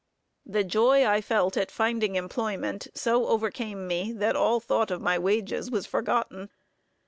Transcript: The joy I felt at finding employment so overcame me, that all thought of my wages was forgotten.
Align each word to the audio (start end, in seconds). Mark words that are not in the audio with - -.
The 0.47 0.63
joy 0.63 1.05
I 1.05 1.21
felt 1.21 1.55
at 1.57 1.69
finding 1.69 2.15
employment 2.15 2.87
so 2.95 3.27
overcame 3.27 3.87
me, 3.87 4.11
that 4.13 4.35
all 4.35 4.59
thought 4.59 4.89
of 4.89 4.99
my 4.99 5.19
wages 5.19 5.69
was 5.69 5.85
forgotten. 5.85 6.49